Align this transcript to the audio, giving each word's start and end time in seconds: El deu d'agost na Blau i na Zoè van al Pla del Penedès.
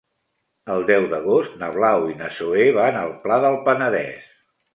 El 0.75 0.85
deu 0.87 1.03
d'agost 1.11 1.53
na 1.63 1.69
Blau 1.75 2.07
i 2.15 2.15
na 2.23 2.31
Zoè 2.39 2.65
van 2.79 2.99
al 3.03 3.15
Pla 3.27 3.39
del 3.45 3.61
Penedès. 3.71 4.27